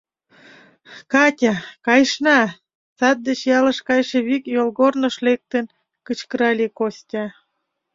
—Катя, 1.11 1.53
кайышна!— 1.85 2.39
сад 2.97 3.17
деч 3.27 3.39
ялыш 3.57 3.79
кайше 3.87 4.17
вик 4.27 4.43
йолгорныш 4.55 5.15
лектын, 5.25 5.65
кычкырале 6.05 6.67
Костя. 6.77 7.23